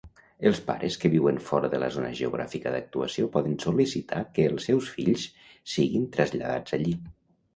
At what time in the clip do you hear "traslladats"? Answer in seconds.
6.19-6.77